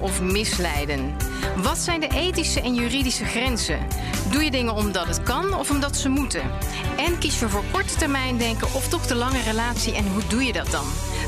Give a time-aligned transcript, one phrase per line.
[0.00, 1.16] Of misleiden?
[1.56, 3.86] Wat zijn de ethische en juridische grenzen?
[4.30, 6.42] Doe je dingen omdat het kan of omdat ze moeten?
[6.96, 10.44] En kies je voor korte termijn denken of toch de lange relatie en hoe doe
[10.44, 10.86] je dat dan?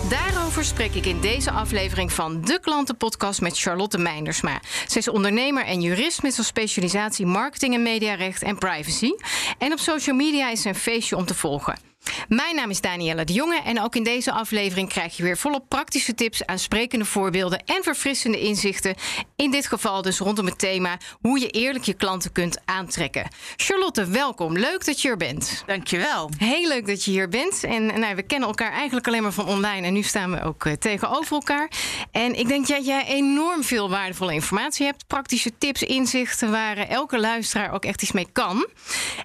[0.08, 4.60] Daarover spreek ik in deze aflevering van De Klantenpodcast met Charlotte Meindersma.
[4.86, 9.12] Ze is ondernemer en jurist met zijn specialisatie marketing en mediarecht en privacy.
[9.58, 11.91] En op social media is een feestje om te volgen.
[12.28, 15.68] Mijn naam is Danielle de Jonge en ook in deze aflevering krijg je weer volop
[15.68, 18.94] praktische tips, aansprekende voorbeelden en verfrissende inzichten.
[19.36, 23.28] In dit geval dus rondom het thema hoe je eerlijk je klanten kunt aantrekken.
[23.56, 24.58] Charlotte, welkom.
[24.58, 25.62] Leuk dat je er bent.
[25.66, 26.30] Dankjewel.
[26.38, 27.64] Heel leuk dat je hier bent.
[27.64, 30.64] En nou, we kennen elkaar eigenlijk alleen maar van online en nu staan we ook
[30.64, 31.70] uh, tegenover elkaar.
[32.10, 37.20] En ik denk dat jij enorm veel waardevolle informatie hebt, praktische tips, inzichten waar elke
[37.20, 38.66] luisteraar ook echt iets mee kan.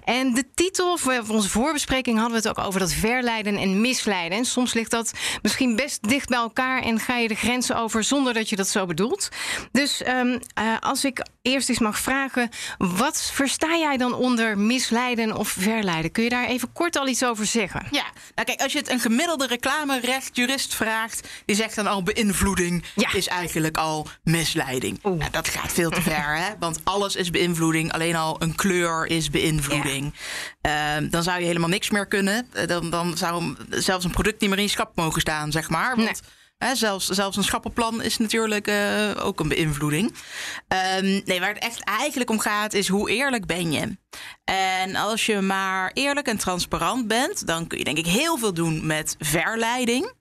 [0.04, 4.38] En de titel voor onze voorbespreking hadden we het ook over dat verleiden en misleiden.
[4.38, 8.04] En soms ligt dat misschien best dicht bij elkaar en ga je de grenzen over
[8.04, 9.28] zonder dat je dat zo bedoelt.
[9.72, 15.36] Dus um, uh, als ik eerst eens mag vragen, wat versta jij dan onder misleiden
[15.36, 16.12] of verleiden?
[16.12, 17.86] Kun je daar even kort al iets over zeggen?
[17.90, 22.84] Ja, nou kijk, als je het een gemiddelde reclamerechtjurist vraagt, die zegt dan al beïnvloeding
[22.94, 23.12] ja.
[23.12, 24.98] is eigenlijk al misleiding.
[25.02, 26.50] Nou, dat gaat veel te ver, hè?
[26.58, 30.14] Want alles is beïnvloeding, alleen al een kleur is beïnvloeding.
[30.60, 31.00] Ja.
[31.00, 34.50] Uh, dan zou je helemaal niks meer kunnen dan, dan zou zelfs een product niet
[34.50, 35.96] meer in je schap mogen staan, zeg maar.
[35.96, 36.36] Want, nee.
[36.58, 40.14] Hè, zelfs, zelfs een schappenplan is natuurlijk uh, ook een beïnvloeding.
[40.96, 43.96] Um, nee, waar het echt eigenlijk om gaat, is hoe eerlijk ben je?
[44.44, 48.54] En als je maar eerlijk en transparant bent, dan kun je denk ik heel veel
[48.54, 50.12] doen met verleiding.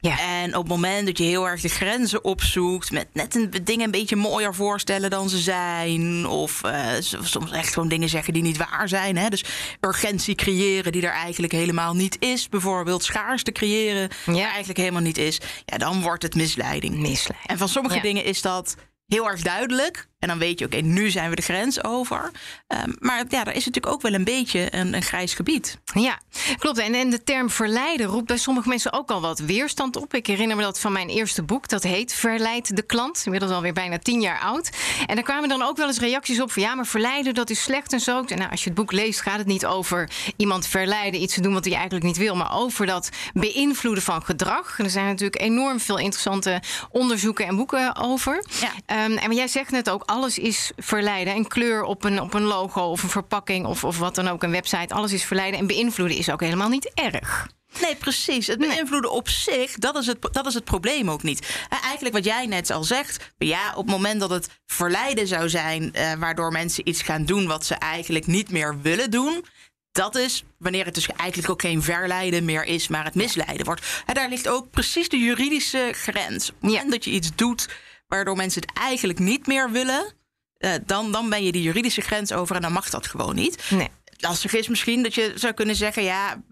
[0.00, 0.18] Ja.
[0.20, 3.84] En op het moment dat je heel erg de grenzen opzoekt, met net een, dingen
[3.84, 8.42] een beetje mooier voorstellen dan ze zijn, of uh, soms echt gewoon dingen zeggen die
[8.42, 9.16] niet waar zijn.
[9.16, 9.28] Hè?
[9.28, 9.44] Dus
[9.80, 14.32] urgentie creëren die er eigenlijk helemaal niet is, bijvoorbeeld schaarste creëren ja.
[14.32, 16.94] die eigenlijk helemaal niet is, ja, dan wordt het misleiding.
[16.94, 17.46] Misleiding.
[17.46, 18.02] En van sommige ja.
[18.02, 20.08] dingen is dat heel erg duidelijk.
[20.24, 22.30] En dan weet je, oké, okay, nu zijn we de grens over.
[22.68, 25.78] Um, maar ja, daar is natuurlijk ook wel een beetje een, een grijs gebied.
[25.94, 26.18] Ja,
[26.58, 26.78] klopt.
[26.78, 30.14] En, en de term verleiden roept bij sommige mensen ook al wat weerstand op.
[30.14, 31.68] Ik herinner me dat van mijn eerste boek.
[31.68, 33.22] Dat heet Verleid de klant.
[33.24, 34.70] Inmiddels alweer bijna tien jaar oud.
[35.06, 36.62] En daar kwamen dan ook wel eens reacties op van...
[36.62, 38.24] ja, maar verleiden, dat is slecht en zo.
[38.24, 41.22] En nou, als je het boek leest, gaat het niet over iemand verleiden...
[41.22, 42.36] iets te doen wat hij eigenlijk niet wil...
[42.36, 44.78] maar over dat beïnvloeden van gedrag.
[44.78, 48.44] En er zijn natuurlijk enorm veel interessante onderzoeken en boeken over.
[48.60, 49.04] Ja.
[49.04, 51.34] Um, en jij zegt net ook alles is verleiden.
[51.34, 54.42] Een kleur op een, op een logo of een verpakking of, of wat dan ook,
[54.42, 54.94] een website.
[54.94, 55.60] Alles is verleiden.
[55.60, 57.48] En beïnvloeden is ook helemaal niet erg.
[57.80, 58.46] Nee, precies.
[58.46, 61.66] Het beïnvloeden op zich, dat is, het, dat is het probleem ook niet.
[61.82, 65.92] Eigenlijk wat jij net al zegt, ja, op het moment dat het verleiden zou zijn,
[65.92, 69.44] eh, waardoor mensen iets gaan doen wat ze eigenlijk niet meer willen doen,
[69.92, 74.02] dat is wanneer het dus eigenlijk ook geen verleiden meer is, maar het misleiden wordt.
[74.06, 76.48] En daar ligt ook precies de juridische grens.
[76.48, 77.68] Op het moment dat je iets doet
[78.14, 80.12] waardoor mensen het eigenlijk niet meer willen,
[80.58, 83.70] uh, dan, dan ben je die juridische grens over en dan mag dat gewoon niet.
[83.70, 83.88] Nee.
[84.16, 86.42] Lastig is misschien dat je zou kunnen zeggen, ja,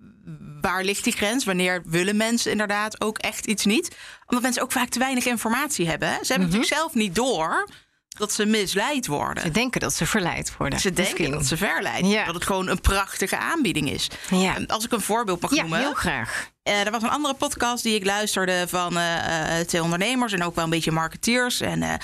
[0.60, 1.44] waar ligt die grens?
[1.44, 3.96] Wanneer willen mensen inderdaad ook echt iets niet?
[4.26, 6.08] Omdat mensen ook vaak te weinig informatie hebben.
[6.08, 6.14] Hè?
[6.14, 6.60] Ze hebben mm -hmm.
[6.60, 7.68] natuurlijk zelf niet door
[8.12, 9.42] dat ze misleid worden.
[9.42, 10.80] Ze denken dat ze verleid worden.
[10.80, 11.30] Ze denken Misschien.
[11.30, 12.24] dat ze verleid ja.
[12.24, 14.08] Dat het gewoon een prachtige aanbieding is.
[14.30, 14.58] Ja.
[14.66, 15.78] Als ik een voorbeeld mag ja, noemen.
[15.78, 16.50] heel graag.
[16.68, 20.54] Uh, er was een andere podcast die ik luisterde van uh, twee ondernemers en ook
[20.54, 21.60] wel een beetje marketeers.
[21.60, 22.00] En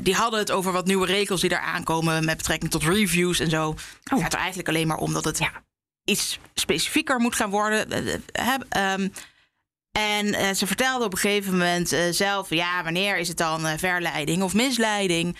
[0.00, 3.50] die hadden het over wat nieuwe regels die daar aankomen met betrekking tot reviews en
[3.50, 3.74] zo.
[4.02, 5.50] Het gaat er eigenlijk alleen maar om dat het ja.
[6.04, 8.02] iets specifieker moet gaan worden.
[9.00, 9.12] Um,
[9.92, 13.66] en uh, ze vertelde op een gegeven moment uh, zelf: ja, wanneer is het dan
[13.66, 15.36] uh, verleiding of misleiding?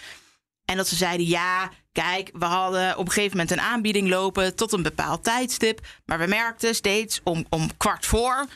[0.65, 4.57] En dat ze zeiden: ja, kijk, we hadden op een gegeven moment een aanbieding lopen
[4.57, 5.81] tot een bepaald tijdstip.
[6.05, 8.47] Maar we merkten steeds om, om kwart voor,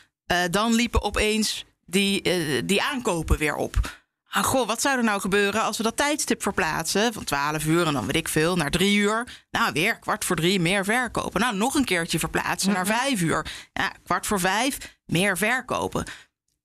[0.51, 2.23] dan liepen opeens die,
[2.65, 4.05] die aankopen weer op.
[4.37, 7.13] Ah, goh, wat zou er nou gebeuren als we dat tijdstip verplaatsen?
[7.13, 9.45] Van 12 uur en dan weet ik veel, naar 3 uur.
[9.51, 11.41] Nou, weer kwart voor drie, meer verkopen.
[11.41, 13.47] Nou, nog een keertje verplaatsen naar 5 uur.
[13.73, 16.07] Ja, kwart voor vijf, meer verkopen.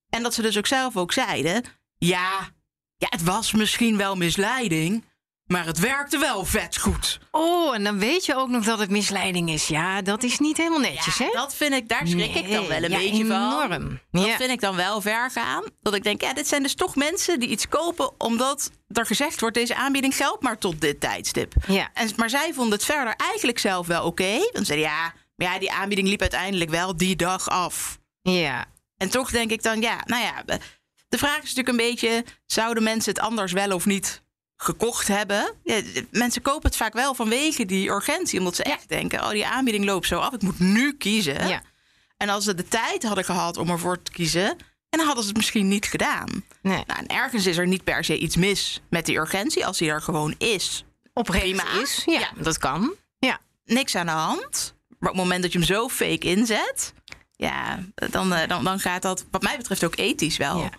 [0.10, 1.64] En dat ze dus ook zelf ook zeiden:
[1.98, 2.50] ja,
[2.98, 5.06] ja, het was misschien wel misleiding.
[5.52, 7.20] Maar het werkte wel vet goed.
[7.32, 9.68] Oh, en dan weet je ook nog dat het misleiding is.
[9.68, 11.32] Ja, dat is niet helemaal netjes, ja, hè?
[11.34, 13.70] Dat vind ik, daar schrik ik dan wel een ja, beetje enorm.
[14.12, 14.22] van.
[14.22, 14.28] Ja.
[14.28, 15.64] Dat vind ik dan wel ver gaan.
[15.82, 19.40] Dat ik denk, ja, dit zijn dus toch mensen die iets kopen omdat er gezegd
[19.40, 21.54] wordt: deze aanbieding geldt maar tot dit tijdstip.
[21.68, 21.90] Ja.
[21.94, 24.50] En, maar zij vonden het verder eigenlijk zelf wel oké.
[24.52, 28.00] Dan zeiden ja, maar ja, die aanbieding liep uiteindelijk wel die dag af.
[28.22, 28.66] Ja.
[28.98, 30.44] En toch denk ik dan, ja, nou ja,
[31.08, 34.22] de vraag is natuurlijk een beetje: zouden mensen het anders wel of niet
[34.64, 35.54] gekocht hebben?
[35.64, 35.82] Ja,
[36.12, 39.86] mensen kopen het vaak wel vanwege die urgentie, omdat ze echt denken: oh, die aanbieding
[39.86, 41.48] loopt zo af, ik moet nu kiezen.
[41.48, 41.62] Ja.
[42.18, 44.50] En als ze de tijd hadden gehad om ervoor te kiezen,
[44.90, 46.44] en dan hadden ze het misschien niet gedaan.
[46.62, 46.84] Nee.
[46.88, 49.90] Nou, en ergens is er niet per se iets mis met die urgentie, als die
[49.90, 50.86] er gewoon is.
[51.14, 52.02] Oprecht is.
[52.06, 52.30] Ja, Ja.
[52.42, 52.94] dat kan.
[53.20, 53.40] Ja.
[53.66, 54.76] Niks aan de hand.
[55.00, 56.94] Maar op het moment dat je hem zo fake inzet,
[57.36, 60.70] ja, dan, eh, dan, dan gaat dat, wat mij betreft, ook ethisch wel.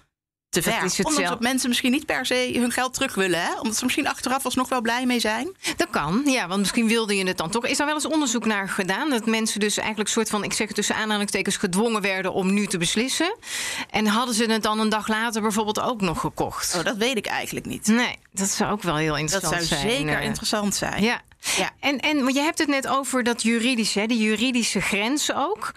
[0.53, 0.85] Te Dat ver.
[0.85, 3.41] is het Ondanks zelf- dat mensen misschien niet per se hun geld terug willen.
[3.43, 3.55] Hè?
[3.61, 5.57] Omdat ze misschien achteraf alsnog wel blij mee zijn.
[5.77, 7.67] Dat kan, ja, want misschien wilde je het dan toch.
[7.67, 9.11] Is daar wel eens onderzoek naar gedaan?
[9.11, 12.67] Dat mensen dus eigenlijk soort van, ik zeg het tussen aanhalingstekens, gedwongen werden om nu
[12.67, 13.37] te beslissen.
[13.91, 16.75] En hadden ze het dan een dag later bijvoorbeeld ook nog gekocht?
[16.79, 17.87] Oh, dat weet ik eigenlijk niet.
[17.87, 19.91] Nee, dat zou ook wel heel Dat interessant zou zijn.
[19.93, 20.25] zeker eh.
[20.25, 21.03] interessant zijn.
[21.03, 21.21] Ja.
[21.57, 21.71] Ja.
[21.81, 25.73] En, en want je hebt het net over dat juridische, hè, die juridische grenzen ook.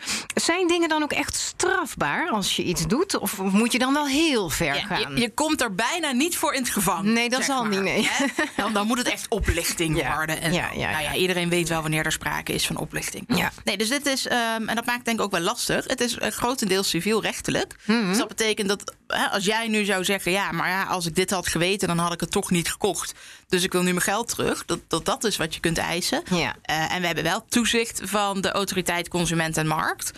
[0.46, 3.18] Zijn dingen dan ook echt strafbaar als je iets doet?
[3.18, 5.16] Of moet je dan wel heel ver Ja, gaan?
[5.16, 7.14] je, je komt er bijna niet voor in het gevangen.
[7.14, 8.10] Nee, dat zal maar, niet, nee.
[8.58, 10.42] Dan, dan moet het echt oplichting Ja, worden.
[10.42, 10.80] En ja, zo.
[10.80, 11.16] ja, nou ja, ja.
[11.16, 13.24] iedereen weet wel wanneer er sprake is van oplichting.
[13.28, 13.52] Ja.
[13.64, 15.86] Nee, dus dit is, ehm, en dat maakt denk ik ook wel lastig.
[15.88, 17.76] Het is eh, grotendeels civielrechtelijk.
[17.86, 18.08] Mhm.
[18.08, 18.94] Dus dat betekent dat
[19.32, 22.14] als jij nu zou zeggen: ja, maar ja, als ik dit had geweten, dan had
[22.14, 23.14] ik het toch niet gekocht.
[23.48, 24.66] Dus ik wil nu mijn geld terug.
[24.66, 26.24] Dat dat, dat is wat je kunt eisen.
[26.30, 26.56] Ja.
[26.62, 30.12] Eh, en we hebben wel toezicht van de autoriteit Consument en Markt.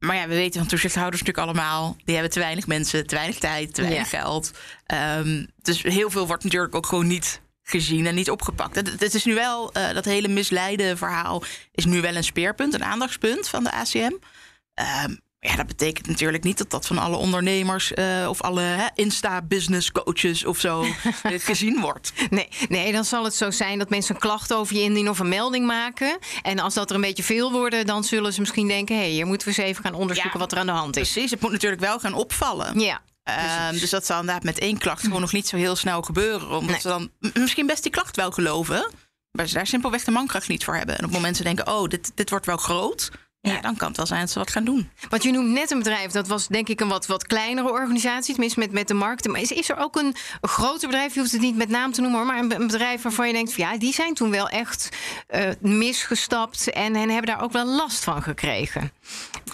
[0.00, 1.96] Maar ja, we weten van toezichthouders natuurlijk allemaal...
[2.04, 4.50] die hebben te weinig mensen, te weinig tijd, te weinig geld.
[4.86, 8.74] Ehm, dus heel veel wordt natuurlijk ook gewoon niet gezien en niet opgepakt.
[8.74, 11.42] Het, het is nu wel, eh, dat hele misleide verhaal...
[11.72, 14.12] is nu wel een speerpunt, een aandachtspunt van de ACM.
[14.74, 17.92] Ehm, ja, dat betekent natuurlijk niet dat dat van alle ondernemers...
[17.94, 20.82] eh, of alle Insta-business coaches of zo
[21.22, 22.12] eh, gezien wordt.
[22.30, 25.18] Nee, nee, dan zal het zo zijn dat mensen een klacht over je indienen of
[25.18, 26.18] een melding maken.
[26.42, 29.10] En als dat er een beetje veel worden, dan zullen ze misschien denken: hé, hey,
[29.10, 31.12] hier moeten we eens even gaan onderzoeken Ja, wat er aan de hand is.
[31.12, 32.80] Precies, het moet natuurlijk wel gaan opvallen.
[32.80, 33.00] Ja.
[33.22, 36.48] Ehm, dus dat zal inderdaad met één klacht gewoon nog niet zo heel snel gebeuren.
[36.48, 36.80] Omdat Nee.
[36.80, 38.90] ze dan misschien best die klacht wel geloven.
[39.30, 40.94] Maar ze daar simpelweg de mankracht niet voor hebben.
[40.98, 43.10] En op het moment ze denken, oh, dit, dit wordt wel groot.
[43.42, 44.90] Ja, dan kan het wel zijn dat ze wat gaan doen.
[45.08, 48.32] Want je noemt net een bedrijf, dat was denk ik een wat, wat kleinere organisatie,
[48.32, 49.30] tenminste met, met de markten.
[49.30, 51.92] Maar is, is er ook een, een groter bedrijf, je hoeft het niet met naam
[51.92, 54.14] te noemen hoor, maar een, be- een bedrijf waarvan je denkt, van, ja, die zijn
[54.14, 54.88] toen wel echt
[55.26, 58.92] eh, misgestapt en, en hebben daar ook wel last van gekregen.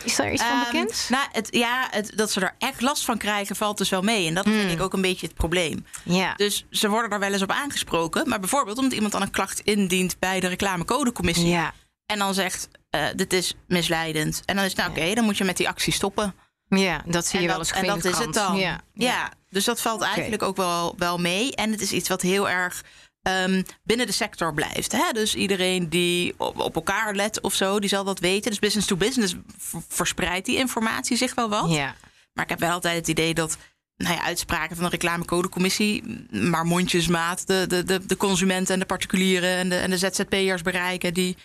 [0.04, 1.06] Is daar iets van Ehm, bekend?
[1.10, 4.26] nou, het, ja, het, dat ze er echt last van krijgen, valt dus wel mee.
[4.26, 5.86] En dat vind ik ook een beetje het probleem.
[6.04, 6.34] Ja.
[6.34, 8.28] Dus ze worden daar wel eens op aangesproken.
[8.28, 11.48] Maar bijvoorbeeld omdat iemand dan een klacht indient bij de reclamecodecommissie.
[11.48, 11.72] ja.
[12.06, 14.42] En dan zegt, eh, dit is misleidend.
[14.44, 16.34] En dan is het, nou oké, dan moet je met die actie stoppen.
[16.68, 18.56] ja, dat zie je en wel eens en dat is het dan.
[18.56, 18.80] Ja.
[18.94, 19.32] Ja.
[19.50, 21.54] dus dat valt eigenlijk ook wel, wel mee.
[21.54, 22.84] En het is iets wat heel erg
[23.22, 24.92] ehm, binnen de sector blijft.
[24.92, 25.12] Hè?
[25.12, 28.50] Dus iedereen die op, op elkaar let of zo, die zal dat weten.
[28.50, 29.34] Dus business to business
[29.88, 31.70] verspreidt die informatie zich wel wat.
[31.70, 31.94] Ja.
[32.32, 33.56] Maar ik heb wel altijd het idee dat
[33.96, 38.86] nou ja, uitspraken van de reclamecodecommissie, maar mondjesmaat de, de, de, de consumenten en de
[38.86, 41.36] particulieren en de, en de ZZP'ers bereiken die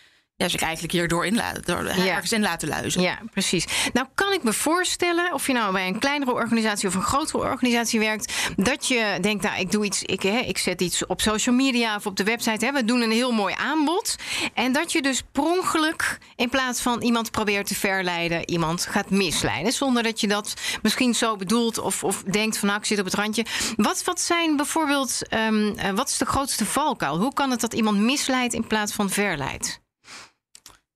[0.42, 2.08] ja, zich eigenlijk hierdoor in laten, door, Ja.
[2.08, 3.02] ergens in laten luizen.
[3.02, 3.66] Ja, precies.
[3.94, 7.38] Nou kan ik me voorstellen, of je nou bij een kleinere organisatie of een grotere
[7.44, 11.22] organisatie werkt, dat je denkt, nou ik doe iets, ik, hè, ik zet iets op
[11.22, 14.16] social media of op de website, hè, we doen een heel mooi aanbod.
[14.54, 19.10] En dat je dus per ongeluk, in plaats van iemand probeert te verleiden, iemand gaat
[19.10, 19.74] misleiden.
[19.74, 23.06] Zonder dat je dat misschien zo bedoelt of, of denkt van nou ik zit op
[23.06, 23.46] het randje.
[23.76, 27.18] Wat, wat zijn bijvoorbeeld, ehm, eh, wat is de grootste valkuil?
[27.20, 29.80] Hoe kan het dat iemand misleidt in plaats van verleidt?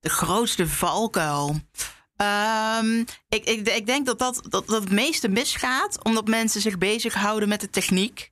[0.05, 1.59] De grootste valkuil.
[2.15, 6.77] Ehm, ik, ik, ik denk dat, dat, dat, dat het meeste misgaat omdat mensen zich
[6.77, 8.31] bezighouden met de techniek.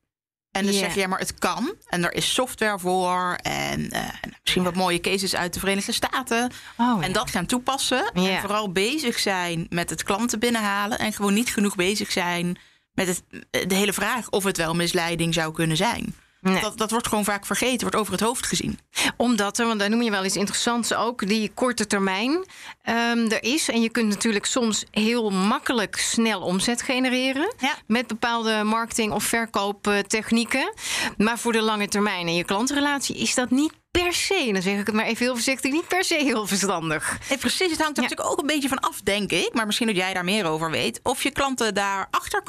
[0.51, 0.79] En dus Ja.
[0.79, 1.73] zeggen, ja, maar het kan.
[1.87, 3.33] En er is software voor.
[3.41, 4.01] En eh,
[4.41, 6.51] misschien wat mooie cases uit de Verenigde Staten.
[6.77, 7.13] Oh, en ja.
[7.13, 8.11] dat gaan toepassen.
[8.13, 10.99] En vooral bezig zijn met het klanten binnenhalen.
[10.99, 12.57] En gewoon niet genoeg bezig zijn
[12.91, 13.23] met het,
[13.69, 16.15] de hele vraag of het wel misleiding zou kunnen zijn.
[16.43, 16.61] Nee.
[16.61, 18.79] Dat, dat wordt gewoon vaak vergeten, wordt over het hoofd gezien.
[19.17, 22.45] Omdat er, want daar noem je wel iets interessants ook, die korte termijn
[22.81, 23.69] ehm, er is.
[23.69, 27.53] En je kunt natuurlijk soms heel makkelijk snel omzet genereren.
[27.57, 27.73] Ja.
[27.87, 30.73] Met bepaalde marketing- of verkooptechnieken.
[31.17, 34.79] Maar voor de lange termijn en je klantenrelatie is dat niet per se, dan zeg
[34.79, 37.17] ik het maar even heel voorzichtig, niet per se heel verstandig.
[37.29, 37.71] Nee, precies.
[37.71, 38.09] Het hangt er Ja.
[38.09, 39.49] natuurlijk ook een beetje van af, denk ik.
[39.53, 40.99] Maar misschien dat jij daar meer over weet.
[41.03, 42.43] Of je klanten daar achter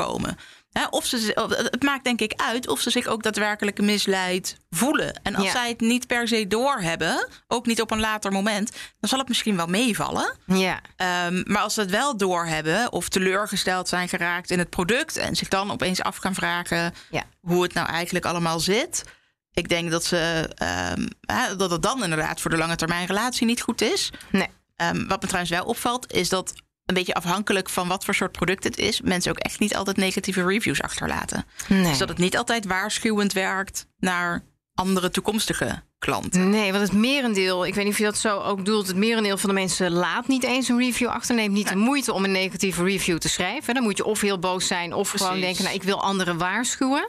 [0.74, 0.92] komen.
[0.92, 5.20] of ze, het maakt denk ik uit of ze zich ook daadwerkelijk misleid voelen.
[5.22, 9.08] En als zij het niet per se doorhebben, ook niet op een later moment, dan
[9.08, 10.36] zal het misschien wel meevallen.
[10.46, 10.80] Ja.
[11.26, 15.36] Um, maar als ze het wel doorhebben of teleurgesteld zijn geraakt in het product en
[15.36, 17.22] zich dan opeens af gaan vragen ja.
[17.40, 19.04] hoe het nou eigenlijk allemaal zit.
[19.52, 20.50] Ik denk dat, ze,
[20.96, 21.08] um,
[21.56, 24.10] dat het dan inderdaad voor de lange termijn relatie niet goed is.
[24.30, 24.48] Nee.
[24.76, 26.54] Um, wat me trouwens wel opvalt, is dat
[26.86, 29.96] een beetje afhankelijk van wat voor soort product het is, mensen ook echt niet altijd
[29.96, 31.44] negatieve reviews achterlaten.
[31.68, 31.82] Nee.
[31.82, 36.50] Dus dat het niet altijd waarschuwend werkt naar andere toekomstige klanten.
[36.50, 39.36] Nee, want het merendeel, ik weet niet of je dat zo ook bedoelt, het merendeel
[39.36, 42.32] van de mensen laat niet eens een review achter, neemt niet de moeite om een
[42.32, 43.74] negatieve review te schrijven.
[43.74, 47.08] Dan moet je of heel boos zijn of gewoon denken, nou, ik wil anderen waarschuwen.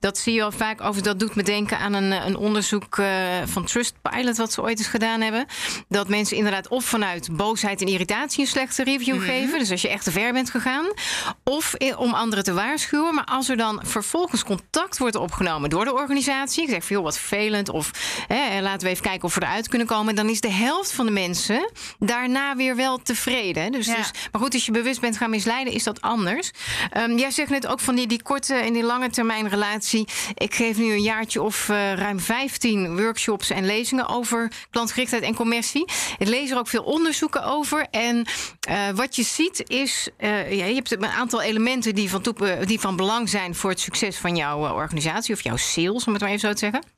[0.00, 3.06] Dat zie je wel vaak over, dat doet me denken aan een, een onderzoek uh,
[3.44, 5.46] van Trustpilot, wat ze ooit eens gedaan hebben.
[5.88, 9.24] Dat mensen inderdaad of vanuit boosheid en irritatie een slechte review mhm.
[9.24, 10.86] geven, dus als je echt te ver bent gegaan,
[11.44, 13.14] of om anderen te waarschuwen.
[13.14, 17.18] Maar als er dan vervolgens contact wordt opgenomen door de organisatie, ik zeg veel wat
[17.18, 17.90] vervelend of
[18.26, 20.14] hè, laten we even kijken of we eruit kunnen komen.
[20.14, 23.72] Dan is de helft van de mensen daarna weer wel tevreden.
[23.72, 26.50] Dus, dus, maar goed, als je bewust bent gaan misleiden, is dat anders.
[26.96, 30.08] Um, jij zegt net ook van die, die korte en die lange termijn relatie.
[30.34, 35.34] Ik geef nu een jaartje of uh, ruim 15 workshops en lezingen over klantgerichtheid en
[35.34, 35.84] commercie.
[36.18, 37.86] Ik lees er ook veel onderzoeken over.
[37.90, 38.26] En
[38.68, 42.22] uh, wat je ziet is, uh, ja, je hebt een aantal elementen die van,
[42.64, 46.22] die van belang zijn voor het succes van jouw organisatie of jouw sales, om het
[46.22, 46.95] maar even zo te zeggen.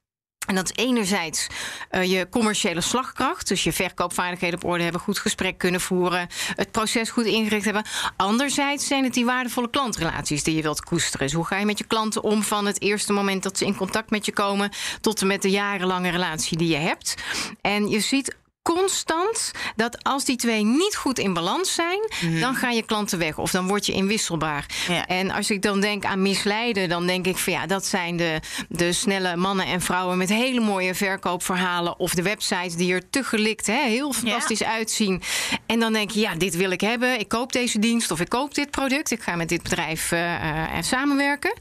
[0.49, 1.47] En dat is enerzijds
[1.91, 3.49] uh, je commerciële slagkracht.
[3.49, 7.85] Dus je verkoopvaardigheden op orde hebben, goed gesprek kunnen voeren, het proces goed ingericht hebben.
[8.17, 11.27] Anderzijds zijn het die waardevolle klantrelaties die je wilt koesteren.
[11.27, 13.77] Dus hoe ga je met je klanten om van het eerste moment dat ze in
[13.77, 17.15] contact met je komen tot en met de jarenlange relatie die je hebt.
[17.61, 18.37] En je ziet
[18.75, 22.41] constant dat als die twee niet goed in balans zijn, mhm.
[22.41, 24.67] dan gaan je klanten weg of dan word je inwisselbaar.
[25.07, 28.41] En als ik dan denk aan misleiden, dan denk ik van ja, dat zijn de,
[28.69, 33.23] de snelle mannen en vrouwen met hele mooie verkoopverhalen of de websites die er te
[33.23, 35.23] gelikt hè, heel fantastisch uitzien.
[35.67, 37.21] En dan denk je, ja, dit wil ik hebben.
[37.21, 39.11] Ik koop deze dienst of ik koop dit product.
[39.11, 41.53] Ik ga met dit bedrijf uh, uh, samenwerken.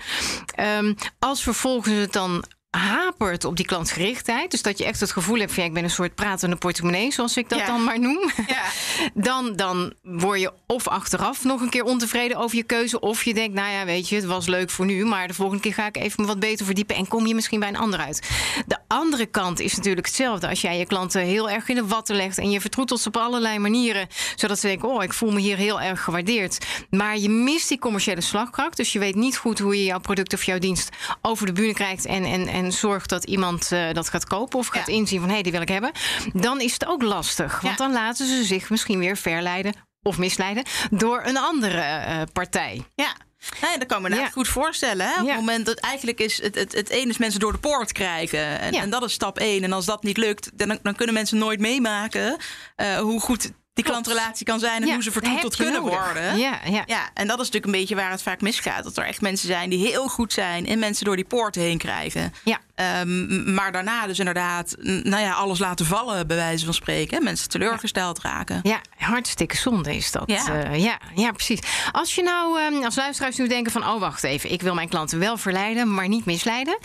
[0.59, 4.51] Um, als vervolgens het dan hapert op die klantgerichtheid.
[4.51, 7.11] Dus dat je echt het gevoel hebt van ja, ik ben een soort pratende portemonnee,
[7.11, 8.31] zoals ik dat dan maar noem.
[8.47, 8.63] Ja.
[9.13, 12.99] Dan, dan word je of achteraf nog een keer ontevreden over je keuze.
[12.99, 15.05] Of je denkt, nou ja, weet je, het was leuk voor nu.
[15.05, 16.95] Maar de volgende keer ga ik even me wat beter verdiepen.
[16.95, 18.29] En kom je misschien bij een ander uit.
[18.65, 20.47] De andere kant is natuurlijk hetzelfde.
[20.47, 22.37] Als jij je klanten heel erg in de watten legt.
[22.37, 24.07] En je vertroetelt ze op allerlei manieren.
[24.35, 26.65] Zodat ze denken, oh, ik voel me hier heel erg gewaardeerd.
[26.89, 28.77] Maar je mist die commerciële slagkracht.
[28.77, 30.89] Dus je weet niet goed hoe je jouw product of jouw dienst
[31.21, 32.05] over de bühne krijgt.
[32.05, 35.33] En, en, en zorgt dat iemand uh, dat gaat kopen of gaat inzien van hé,
[35.33, 35.91] hey, die wil ik hebben,
[36.33, 37.61] dan is het ook lastig.
[37.61, 42.83] Want dan laten ze zich misschien weer verleiden of misleiden door een andere uh, partij.
[42.95, 43.15] Ja.
[43.61, 45.07] Nee, dat kan me nou goed voorstellen.
[45.07, 45.21] Hè?
[45.21, 47.91] Op het moment dat eigenlijk is het, het, het ene is mensen door de poort
[47.91, 48.59] krijgen.
[48.59, 49.63] En, en dat is stap één.
[49.63, 52.37] En als dat niet lukt, dan, dan kunnen mensen nooit meemaken
[52.77, 56.37] uh, hoe goed die klantrelatie kan zijn en hoe ze vertroeteld kunnen worden.
[56.37, 56.83] Ja, ja.
[56.85, 58.83] ja, en dat is natuurlijk een beetje waar het vaak misgaat.
[58.83, 61.77] Dat er echt mensen zijn die heel goed zijn en mensen door die poorten heen
[61.77, 62.33] krijgen.
[62.43, 62.59] Ja.
[63.01, 67.23] Um, maar daarna dus inderdaad, nou ja, alles laten vallen, bij wijze van spreken.
[67.23, 68.59] Mensen teleurgesteld raken.
[68.63, 70.23] Ja, hartstikke zonde is dat.
[70.25, 71.59] Ja, uh, ja, ja, precies.
[71.91, 74.89] Als je nou um, als luisteraars nu denken van, oh wacht even, ik wil mijn
[74.89, 76.77] klanten wel verleiden, maar niet misleiden.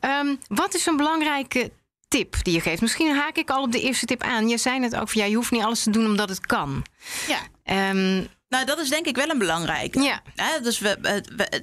[0.00, 1.70] Um, wat is een belangrijke
[2.08, 2.80] tip die je geeft?
[2.80, 4.48] Misschien haak ik al op de eerste tip aan.
[4.48, 6.84] Je zei net ook van ja, je hoeft niet alles te doen omdat het kan.
[7.26, 7.90] Ja.
[7.90, 10.00] Um, nou, dat is denk ik wel een belangrijke.
[10.00, 10.22] Ja.
[10.62, 11.62] dus we, we,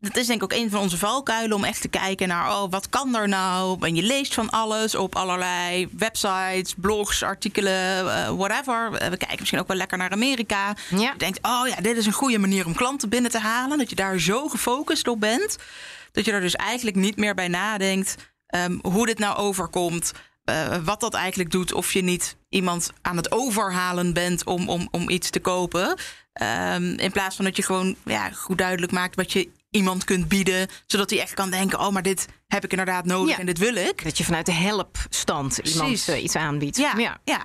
[0.00, 2.70] dat is denk ik ook een van onze valkuilen om echt te kijken naar oh,
[2.70, 3.86] wat kan er nou?
[3.86, 8.90] En je leest van alles op allerlei websites, blogs, artikelen, uh, whatever.
[8.90, 10.76] we kijken misschien ook wel lekker naar Amerika.
[10.90, 10.98] Ja.
[10.98, 13.78] Je denkt, oh ja, dit is een goede manier om klanten binnen te halen.
[13.78, 15.56] Dat je daar zo gefocust op bent.
[16.12, 18.16] Dat je er dus eigenlijk niet meer bij nadenkt
[18.56, 20.12] Um, hoe dit nou overkomt.
[20.50, 21.72] Uh, wat dat eigenlijk doet.
[21.72, 25.98] Of je niet iemand aan het overhalen bent om, om, om iets te kopen.
[26.42, 30.28] Um, in plaats van dat je gewoon ja, goed duidelijk maakt wat je iemand kunt
[30.28, 30.68] bieden.
[30.86, 33.74] Zodat hij echt kan denken: oh, maar dit heb ik inderdaad nodig en dit wil
[33.74, 34.04] ik.
[34.04, 36.76] Dat je vanuit de helpstand iemand uh, iets aanbiedt.
[36.76, 37.20] Ja, ja.
[37.24, 37.44] ja.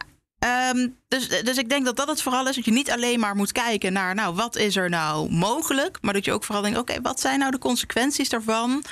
[0.74, 2.56] Um, dus, dus ik denk dat dat het vooral is.
[2.56, 5.98] Dat je niet alleen maar moet kijken naar, nou, wat is er nou mogelijk?
[6.02, 8.84] Maar dat je ook vooral denkt, oké, okay, wat zijn nou de consequenties daarvan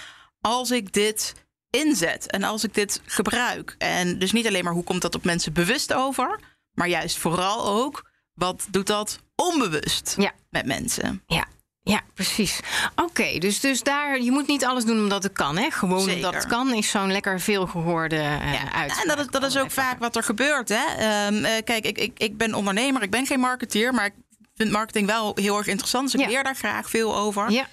[0.42, 1.34] als ik dit
[1.76, 3.76] inzet en als ik dit gebruik.
[3.78, 6.40] En dus niet alleen maar hoe komt dat op mensen bewust over,
[6.74, 10.32] maar juist vooral ook wat doet dat onbewust ja.
[10.50, 11.24] met mensen.
[11.28, 11.46] Ja.
[11.88, 12.60] Ja, precies.
[12.96, 15.58] Oké, dus, dus daar, je moet niet alles doen omdat het kan.
[15.58, 15.72] Hè?
[15.72, 16.16] Gewoon Zeker.
[16.16, 18.72] omdat het kan is zo'n lekker veel gehoorde uh, ja.
[18.72, 19.02] uit.
[19.02, 20.70] En dat is, dat is ook vaak wat er gebeurt.
[20.70, 21.28] Hè?
[21.28, 24.14] Um, uh, kijk, ik, ik, ik ben ondernemer, ik ben geen marketeer, maar ik
[24.56, 26.12] vind marketing wel heel erg interessant.
[26.12, 26.34] Dus ik ja.
[26.34, 27.52] leer daar graag veel over.
[27.52, 27.68] Ja.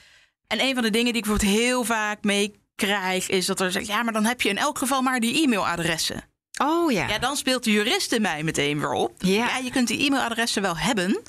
[0.46, 2.22] En een van de dingen die ik bijvoorbeeld heel vaak
[2.86, 3.28] meekrijg...
[3.28, 6.24] is dat er zegt, ja, maar dan heb je in elk geval maar die e-mailadressen.
[6.62, 7.08] Oh ja.
[7.08, 9.14] Ja, dan speelt de jurist in mij meteen weer op.
[9.18, 9.56] Ja.
[9.56, 11.22] je kunt die e-mailadressen wel hebben...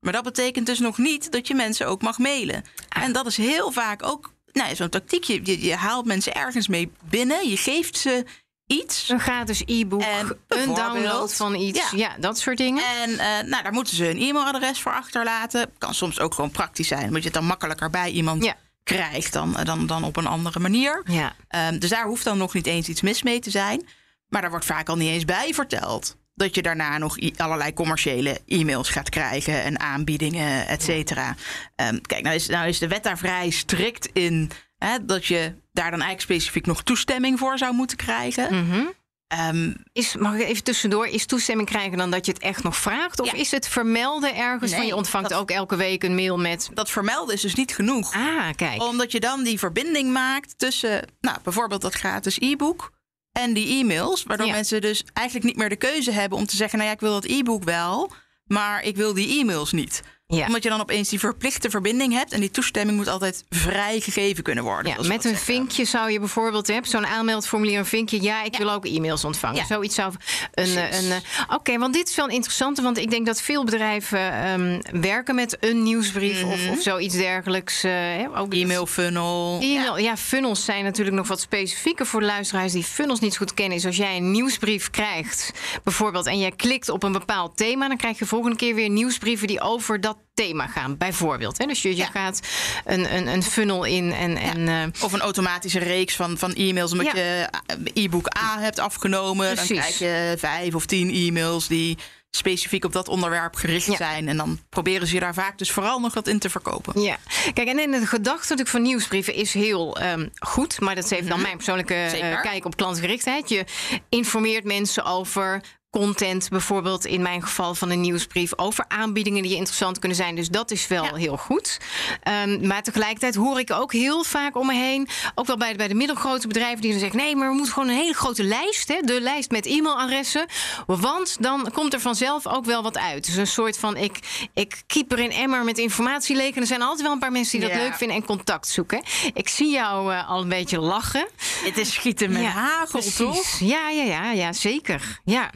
[0.00, 2.64] maar dat betekent dus nog niet dat je mensen ook mag mailen.
[2.88, 3.02] Ah.
[3.02, 5.24] En dat is heel vaak ook nou, zo'n tactiek.
[5.24, 8.24] Je, je, je haalt mensen ergens mee binnen, je geeft ze
[8.66, 9.08] iets...
[9.08, 11.90] Een gratis e-book, En een download van iets.
[11.90, 11.98] Ja.
[11.98, 12.84] Ja, dat soort dingen.
[12.84, 15.72] En eh, nou, daar moeten ze een e-mailadres voor achterlaten.
[15.78, 18.56] Kan soms ook gewoon praktisch zijn, omdat je het dan makkelijker bij iemand Ja.
[18.82, 21.02] Krijgt dan, eh, dan, dan op een andere manier.
[21.04, 21.34] Ja.
[21.48, 23.86] Ehm, dus daar hoeft dan nog niet eens iets mis mee te zijn.
[24.28, 26.16] Maar daar wordt vaak al niet eens bij verteld.
[26.34, 31.34] Dat je daarna nog allerlei commerciële e-mails gaat krijgen en aanbiedingen, et cetera.
[31.76, 34.50] Ehm, kijk, nou is, nou is de wet daar vrij strikt in.
[34.78, 38.64] Hè, dat je daar dan eigenlijk specifiek nog toestemming voor zou moeten krijgen.
[38.64, 38.82] Mhm.
[39.30, 42.76] Ehm, Is, mag ik even tussendoor, is toestemming krijgen dan dat je het echt nog
[42.76, 43.20] vraagt?
[43.20, 43.32] Of Ja.
[43.38, 46.70] is het vermelden ergens van je ontvangt dat- ook elke week een mail met...
[46.74, 48.14] dat vermelden is dus niet genoeg.
[48.14, 48.82] Ah, kijk.
[48.82, 52.92] Omdat je dan die verbinding maakt tussen nou, bijvoorbeeld dat gratis e-book
[53.32, 54.22] en die e-mails.
[54.22, 54.52] Waardoor Ja.
[54.52, 57.12] mensen dus eigenlijk niet meer de keuze hebben om te zeggen: Nou ja, ik wil
[57.12, 58.12] dat e-book wel,
[58.44, 60.02] maar ik wil die e-mails niet.
[60.30, 60.46] Ja.
[60.46, 64.42] Omdat je dan opeens die verplichte verbinding hebt en die toestemming moet altijd vrij gegeven
[64.42, 64.92] kunnen worden.
[64.92, 65.38] Ja, met een zeggen.
[65.38, 68.22] vinkje zou je bijvoorbeeld, hè, zo'n aanmeldformulier, een vinkje.
[68.22, 69.66] Ja, ik wil ook e-mails ontvangen.
[69.66, 70.12] Zoiets zou
[70.54, 70.76] een.
[70.76, 71.16] een eh,
[71.48, 75.56] Oké, want dit is wel interessant, want ik denk dat veel bedrijven ehm, werken met
[75.60, 77.82] een nieuwsbrief of, of zoiets dergelijks.
[77.82, 79.58] hè, ook E-mail funnel.
[79.62, 80.16] E-mail, ja.
[80.16, 83.76] funnels zijn natuurlijk nog wat specifieker voor de luisteraars die funnels niet goed kennen.
[83.78, 85.52] Is als jij een nieuwsbrief krijgt,
[85.84, 89.46] bijvoorbeeld, en jij klikt op een bepaald thema, dan krijg je volgende keer weer nieuwsbrieven
[89.46, 91.58] die over dat thema gaan, bijvoorbeeld.
[91.58, 91.66] Hè?
[91.66, 92.06] Dus je, je Ja.
[92.06, 92.40] gaat
[92.84, 94.36] een, een, een funnel in en.
[94.36, 96.92] en eh, Of een automatische reeks van, van e-mails.
[96.92, 97.48] Omdat je
[97.94, 99.54] e-book A hebt afgenomen.
[99.54, 99.68] Precies.
[99.68, 101.98] Dan krijg je vijf of tien e-mails die
[102.30, 103.96] specifiek op dat onderwerp gericht Ja.
[103.96, 104.28] zijn.
[104.28, 107.00] En dan proberen ze je daar vaak dus vooral nog wat in te verkopen.
[107.02, 107.16] Ja,
[107.52, 110.80] kijk, en in de gedachte natuurlijk van nieuwsbrieven is heel ehm, goed.
[110.80, 113.48] Maar dat is even dan mijn persoonlijke eh, kijk op klantgerichtheid.
[113.48, 113.64] Je
[114.08, 115.60] informeert mensen over
[115.90, 120.34] content, bijvoorbeeld in mijn geval van een nieuwsbrief, over aanbiedingen die interessant kunnen zijn.
[120.34, 121.14] Dus dat is wel Ja.
[121.14, 121.78] heel goed.
[122.22, 125.76] Ehm, maar tegelijkertijd hoor ik ook heel vaak om me heen, ook wel bij de,
[125.76, 128.42] bij de middelgrote bedrijven, die dan zeggen: nee, maar we moeten gewoon een hele grote
[128.44, 130.46] lijst, hè, de lijst met e-mailadressen.
[130.86, 133.26] Want dan komt er vanzelf ook wel wat uit.
[133.26, 134.18] Dus een soort van: ik,
[134.54, 136.54] ik keep er in emmer met informatie leeg.
[136.54, 137.84] En er zijn altijd wel een paar mensen die dat Ja.
[137.84, 139.02] leuk vinden en contact zoeken.
[139.34, 141.28] Ik zie jou eh, al een beetje lachen.
[141.64, 143.16] Het is schieten met hagel, precies.
[143.16, 143.58] toch?
[143.58, 145.20] Ja, ja, ja, ja, zeker.
[145.24, 145.50] Ja.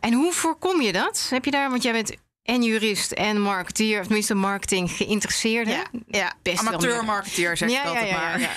[0.00, 1.26] En hoe voorkom je dat?
[1.30, 5.70] Heb je daar, want jij bent en jurist en marketeer, of tenminste marketing geïnteresseerde.
[5.70, 6.32] Ja, ja.
[6.42, 8.40] Best wel amateur-marketeer zeg ik ja, altijd ja, maar.
[8.40, 8.48] ja,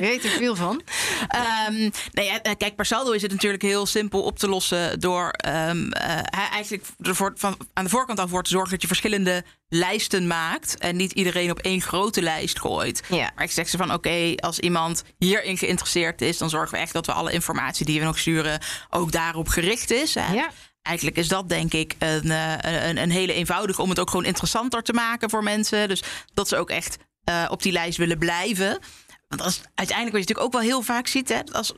[0.08, 0.82] weet er veel van.
[1.28, 5.28] Ehm, ja, eh, kijk, per saldo is het natuurlijk heel simpel op te lossen door
[5.30, 9.44] ehm, eh, eigenlijk ervoor, van, aan de voorkant af voor te zorgen dat je verschillende
[9.68, 13.02] lijsten maakt en niet iedereen op één grote lijst gooit.
[13.08, 16.92] Maar ik zeg ze van oké, als iemand hierin geïnteresseerd is, dan zorgen we echt
[16.92, 20.14] dat we alle informatie die we nog sturen ook daarop gericht is.
[20.14, 20.32] Hè.
[20.32, 20.50] Ja.
[20.82, 24.24] Eigenlijk is dat denk ik een, eh, een, een hele eenvoudige om het ook gewoon
[24.24, 25.88] interessanter te maken voor mensen.
[25.88, 26.02] Dus
[26.34, 28.78] dat ze ook echt eh, op die lijst willen blijven.
[29.28, 31.74] Want als, uiteindelijk wat je natuurlijk ook wel heel vaak ziet, hè, als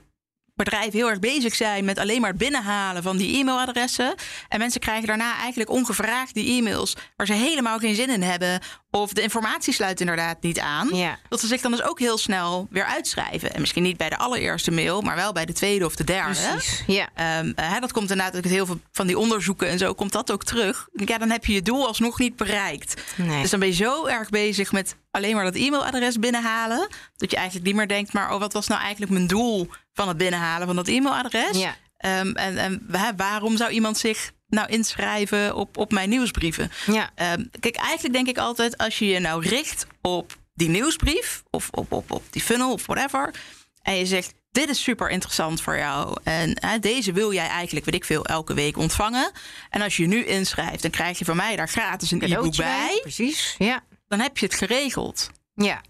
[0.55, 4.15] bedrijven heel erg bezig zijn met alleen maar het binnenhalen van die e-mailadressen.
[4.49, 8.61] En mensen krijgen daarna eigenlijk ongevraagd die e-mails waar ze helemaal geen zin in hebben.
[8.91, 10.89] Of de informatie sluit inderdaad niet aan.
[10.93, 11.19] Ja.
[11.29, 13.55] Dat ze zich dan dus ook heel snel weer uitschrijven.
[13.55, 16.35] En misschien niet bij de allereerste mail, maar wel bij de tweede of de derde.
[16.51, 16.83] Precies.
[16.87, 17.09] Ja.
[17.55, 20.45] Hè, dat komt inderdaad uit heel veel van die onderzoeken en zo komt dat ook
[20.45, 20.89] terug.
[20.93, 23.03] Ja, dan heb je je doel alsnog niet bereikt.
[23.17, 23.41] Nee.
[23.41, 26.89] Dus dan ben je zo erg bezig met alleen maar dat e-mailadres binnenhalen.
[27.17, 30.09] Dat je eigenlijk niet meer denkt, maar oh, wat was nou eigenlijk mijn doel van
[30.09, 31.59] het binnenhalen van dat e-mailadres?
[31.59, 31.77] Ja.
[31.97, 36.71] Ehm, en en waarom zou iemand zich nou inschrijven op, op mijn nieuwsbrieven?
[36.87, 37.11] Ja.
[37.15, 41.69] Ehm, kijk, eigenlijk denk ik altijd als je je nou richt op die nieuwsbrief of
[41.71, 43.35] op, op, op die funnel of whatever.
[43.83, 46.17] En je zegt, dit is super interessant voor jou.
[46.23, 49.31] En hè, deze wil jij eigenlijk, weet ik veel, elke week ontvangen.
[49.71, 52.99] En als je nu inschrijft, dan krijg je van mij daar gratis een e-book bij.
[53.03, 53.55] Precies.
[53.59, 53.83] Ja.
[54.09, 55.31] Dan heb je het geregeld.
[55.55, 55.81] Ja.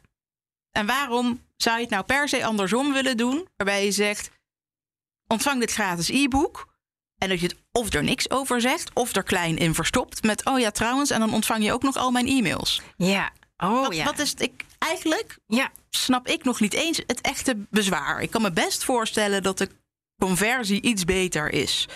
[0.72, 3.48] En waarom zou je het nou per se andersom willen doen?
[3.56, 4.30] Waarbij je zegt,
[5.26, 6.68] ontvang dit gratis e-book.
[7.20, 10.22] En dat je het of er niks over zegt, of er klein in verstopt.
[10.22, 12.80] Met, oh ja, trouwens, en dan ontvang je ook nog al mijn e-mails.
[12.96, 13.30] Ja.
[13.56, 14.04] Oh wat, ja.
[14.04, 14.40] wat is het?
[14.42, 15.70] Ik, eigenlijk Ja.
[15.90, 18.20] snap ik nog niet eens het echte bezwaar.
[18.22, 19.68] Ik kan me best voorstellen dat de
[20.18, 21.88] conversie iets beter is.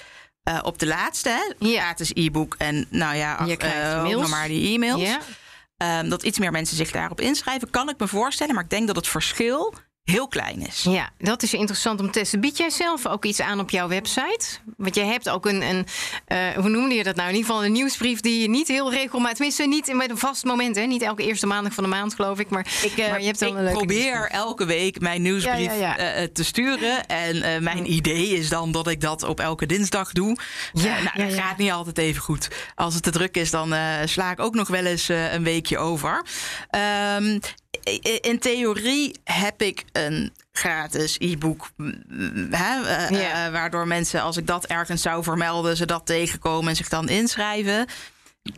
[0.43, 1.67] Eh, op de laatste, hè?
[1.69, 1.81] Ja.
[1.83, 3.57] gratis e-book en nou ja, Je
[4.03, 4.21] mails.
[4.21, 5.03] nog maar die e-mails.
[5.03, 5.19] Ja.
[5.77, 8.55] Ehm, dat iets meer mensen zich daarop inschrijven, kan ik me voorstellen.
[8.55, 10.83] Maar ik denk dat het verschil heel klein is.
[10.83, 12.41] Ja, dat is interessant om te testen.
[12.41, 14.47] Bied jij zelf ook iets aan op jouw website?
[14.77, 15.87] Want jij hebt ook een, een
[16.29, 17.29] uh, hoe noemde je dat nou?
[17.29, 20.45] In ieder geval een nieuwsbrief die je niet heel regelmatig, tenminste niet met een vast
[20.45, 20.83] moment, hè?
[20.83, 22.51] niet elke eerste maandag van de maand, geloof ik.
[22.51, 25.97] Maar, ik, uh, maar je hebt ik een probeer elke week mijn nieuwsbrief ja, ja,
[25.99, 26.21] ja.
[26.21, 27.07] Uh, te sturen.
[27.07, 30.39] En mijn idee is dan dat ik dat op elke dinsdag doe.
[30.73, 32.49] Ja, nou, dat gaat niet altijd even goed.
[32.75, 36.25] Als het te druk is, dan sla ik ook nog wel eens een weekje over.
[37.17, 37.41] Um,
[38.21, 41.71] in theorie heb ik een gratis e-book.
[41.77, 47.09] Uh, waardoor mensen, als ik dat ergens zou vermelden, ze dat tegenkomen en zich dan
[47.09, 47.87] inschrijven.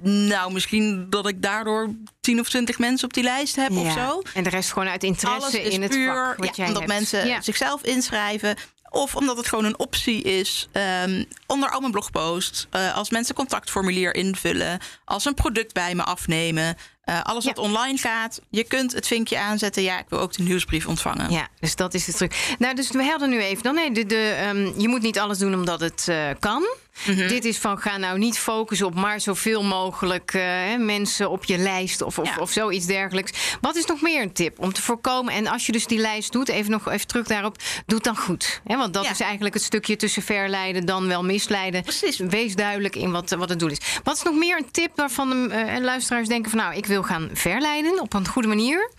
[0.03, 4.23] Nou, misschien dat ik daardoor 10 of 20 mensen op die lijst heb of zo.
[4.35, 6.37] En de rest gewoon uit interesse in het puur, vak.
[6.37, 8.57] Wat ja, omdat mensen zichzelf inschrijven.
[8.91, 10.69] Of omdat het gewoon een optie is
[11.05, 12.67] um, onder al mijn blogposts.
[12.77, 14.79] Uh, als mensen contactformulier invullen.
[15.05, 16.77] Als een product bij me afnemen.
[17.09, 19.83] Uh, alles wat online gaat, je kunt het vinkje aanzetten.
[19.83, 21.31] Ja, ik wil ook de nieuwsbrief ontvangen.
[21.31, 22.57] Ja, dus dat is het terug.
[22.59, 23.75] Nou, dus we hadden nu even dan.
[23.75, 26.67] Nee, de, de, um, je moet niet alles doen omdat het uh, kan.
[27.05, 27.29] Mm-hmm.
[27.29, 30.43] Dit is van ga nou niet focussen op maar zoveel mogelijk uh,
[30.79, 32.41] mensen op je lijst of, of, ja.
[32.41, 33.57] of zoiets dergelijks.
[33.61, 35.33] Wat is nog meer een tip om te voorkomen?
[35.33, 38.17] En als je dus die lijst doet, even nog even terug daarop, doe het dan
[38.17, 38.61] goed.
[38.65, 38.77] Hè?
[38.77, 39.11] Want dat ja.
[39.11, 41.83] is eigenlijk het stukje tussen verleiden dan wel misleiden.
[41.83, 42.19] Precies.
[42.19, 43.81] Wees duidelijk in wat, wat het doel is.
[44.05, 47.05] Wat is nog meer een tip waarvan de luisteraars denken van nou, ik wil wil
[47.05, 48.91] gaan verleiden op een goede manier.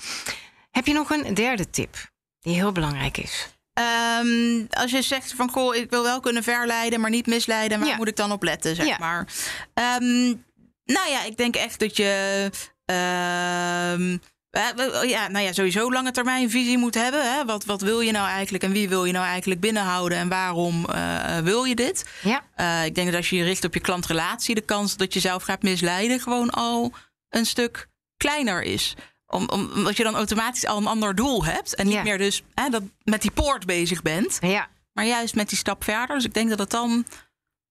[0.71, 1.95] Heb je nog een derde tip
[2.39, 3.47] die heel belangrijk is?
[4.21, 7.87] Um, als je zegt van goh, ik wil wel kunnen verleiden, maar niet misleiden, waar
[7.87, 7.95] ja.
[7.95, 8.97] moet ik dan op letten, zeg ja.
[8.99, 9.27] maar?
[10.01, 10.45] Um,
[10.85, 12.43] nou ja, ik denk echt dat je.
[12.85, 14.21] Um,
[15.07, 17.33] ja, nou ja, sowieso lange termijn visie moet hebben.
[17.33, 17.45] Hè?
[17.45, 20.85] Wat, wat wil je nou eigenlijk en wie wil je nou eigenlijk binnenhouden en waarom
[20.89, 22.05] uh, wil je dit?
[22.21, 22.43] Ja.
[22.57, 25.19] Uh, ik denk dat als je je richt op je klantrelatie, de kans dat je
[25.19, 26.93] zelf gaat misleiden gewoon al
[27.29, 27.87] een stuk
[28.17, 28.95] kleiner is.
[29.27, 31.75] Om, om, omdat je dan automatisch al een ander doel hebt.
[31.75, 32.03] En niet ja.
[32.03, 34.37] meer dus hè, dat met die poort bezig bent.
[34.41, 34.69] Ja.
[34.93, 36.15] Maar juist met die stap verder.
[36.15, 37.05] Dus ik denk dat het dan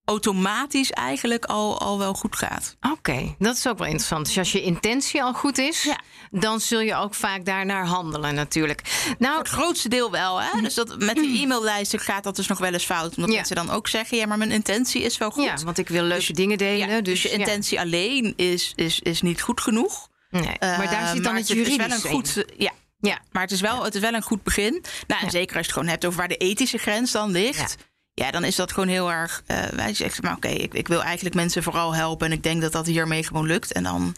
[0.07, 2.77] automatisch eigenlijk al, al wel goed gaat.
[2.81, 4.27] Oké, okay, dat is ook wel interessant.
[4.27, 6.01] Dus als je intentie al goed is, ja.
[6.31, 8.81] dan zul je ook vaak daarnaar handelen natuurlijk.
[9.19, 10.41] Nou, Voor het grootste deel wel.
[10.41, 10.61] Hè?
[10.61, 13.17] Dus dat, met die e-maillijsten gaat dat dus nog wel eens fout.
[13.17, 13.37] Omdat ja.
[13.37, 15.45] mensen dan ook zeggen, ja, maar mijn intentie is wel goed.
[15.45, 16.89] Ja, want ik wil leuke dus, dingen delen.
[16.89, 20.09] Ja, dus, dus je intentie alleen is, is, is niet goed genoeg.
[20.31, 23.43] Nee, maar daar zit dan het juridische het is wel een goed, Ja, ja, maar
[23.43, 24.85] het is wel, het is wel een goed begin.
[25.07, 27.77] Nou, en zeker als je het gewoon hebt over waar de ethische grens dan ligt.
[28.21, 29.43] Ja, dan is dat gewoon heel erg.
[29.47, 32.27] Uh, wij zeggen, maar oké, ik, ik wil eigenlijk mensen vooral helpen.
[32.27, 33.73] En ik denk dat dat hiermee gewoon lukt.
[33.73, 34.17] En dan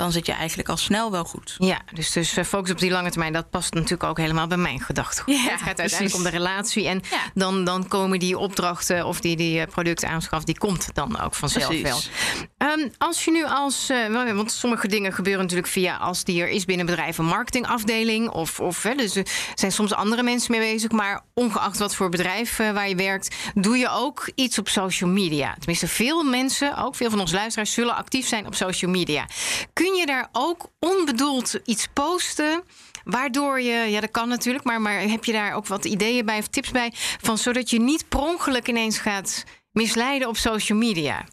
[0.00, 1.54] dan zit je eigenlijk al snel wel goed.
[1.58, 4.56] Ja, dus, dus uh, focus op die lange termijn, dat past natuurlijk ook helemaal bij
[4.56, 5.34] mijn gedachtegoed.
[5.34, 6.88] Ja, het gaat uiteindelijk om de relatie.
[6.88, 7.18] En ja.
[7.34, 11.66] dan, dan komen die opdrachten of die, die producten aanschaf, die komt dan ook vanzelf
[11.66, 12.10] precies.
[12.58, 12.68] wel.
[12.70, 16.48] Um, als je nu als, uh, want sommige dingen gebeuren natuurlijk via als die er
[16.48, 18.30] is binnen bedrijf een marketingafdeling.
[18.30, 20.90] Of, of hè, dus er zijn soms andere mensen mee bezig.
[20.90, 25.10] Maar ongeacht wat voor bedrijf uh, waar je werkt, doe je ook iets op social
[25.10, 25.54] media.
[25.58, 29.26] Tenminste, veel mensen, ook veel van onze luisteraars, zullen actief zijn op social media.
[29.72, 32.62] Kun je daar ook onbedoeld iets posten?
[33.04, 36.38] Waardoor je, ja, dat kan natuurlijk, maar, maar heb je daar ook wat ideeën bij
[36.38, 36.92] of tips bij?
[37.20, 41.24] Van zodat je niet per ongeluk ineens gaat misleiden op social media?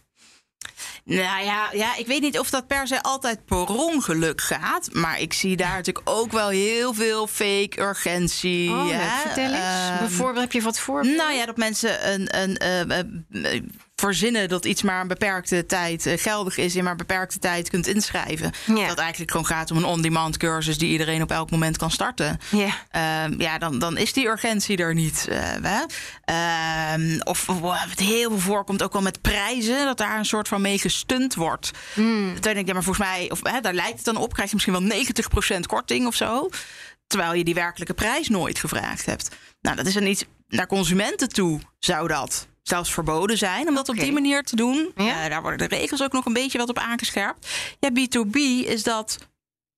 [1.03, 4.89] Nou ja, ja, ik weet niet of dat per se altijd per ongeluk gaat.
[4.93, 8.69] Maar ik zie daar natuurlijk ook wel heel veel fake urgentie.
[8.69, 9.89] Oh, vertel eens.
[9.91, 11.17] Um, Bijvoorbeeld, heb je wat voorbeelden?
[11.17, 16.05] Nou ja, dat mensen een, een, een, een verzinnen dat iets maar een beperkte tijd
[16.05, 18.51] uh, geldig is en maar een beperkte tijd kunt inschrijven.
[18.65, 18.87] Ja.
[18.87, 22.39] Dat eigenlijk gewoon gaat om een on-demand cursus die iedereen op elk moment kan starten.
[22.49, 25.27] Ja, uh, ja dan, dan is die urgentie er niet.
[25.29, 30.47] Uh, of, of wat heel veel voorkomt ook wel met prijzen, dat daar een soort
[30.47, 31.71] van mee gestunt wordt.
[31.93, 32.33] Mm.
[32.33, 34.55] Dan denk ik, ja, maar volgens mij, of daar lijkt het dan op, krijg je
[34.55, 36.49] misschien wel 90% korting of zo.
[37.07, 39.29] Terwijl je die werkelijke prijs nooit gevraagd hebt.
[39.61, 43.89] Nou, dat is dan niet naar consumenten toe, zou dat zelfs verboden zijn om dat
[43.89, 44.01] okay.
[44.01, 44.91] op die manier te doen.
[44.95, 45.23] Ja?
[45.23, 47.47] Uh, daar worden de regels ook nog een beetje wat op aangescherpt.
[47.79, 49.17] Ja, B2B is dat